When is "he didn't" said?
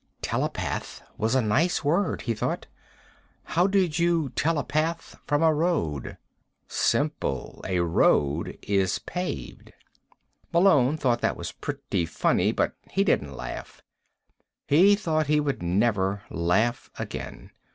12.89-13.35